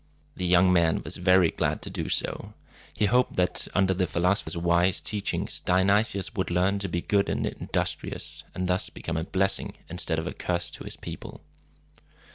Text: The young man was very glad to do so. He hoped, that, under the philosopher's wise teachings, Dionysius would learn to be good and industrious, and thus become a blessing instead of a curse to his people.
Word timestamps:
The 0.35 0.47
young 0.47 0.73
man 0.73 1.03
was 1.03 1.17
very 1.17 1.49
glad 1.49 1.83
to 1.83 1.91
do 1.91 2.09
so. 2.09 2.55
He 2.91 3.05
hoped, 3.05 3.35
that, 3.35 3.67
under 3.75 3.93
the 3.93 4.07
philosopher's 4.07 4.57
wise 4.57 4.99
teachings, 4.99 5.59
Dionysius 5.59 6.33
would 6.33 6.49
learn 6.49 6.79
to 6.79 6.89
be 6.89 7.01
good 7.01 7.29
and 7.29 7.45
industrious, 7.45 8.41
and 8.55 8.67
thus 8.67 8.89
become 8.89 9.15
a 9.17 9.23
blessing 9.23 9.75
instead 9.89 10.17
of 10.17 10.25
a 10.25 10.33
curse 10.33 10.71
to 10.71 10.85
his 10.85 10.95
people. 10.97 11.41